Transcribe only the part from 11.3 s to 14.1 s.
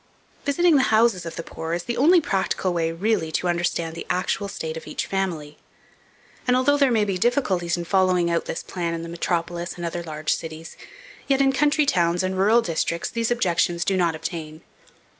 in country towns and rural districts these objections do